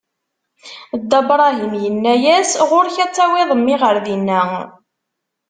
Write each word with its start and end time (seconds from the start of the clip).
Dda 0.99 1.19
Bṛahim 1.29 1.73
inna-as: 1.89 2.51
Ɣur-k 2.69 2.97
ad 3.03 3.11
tawiḍ 3.11 3.49
mmi 3.59 3.75
ɣer 3.81 3.95
dinna! 4.05 4.43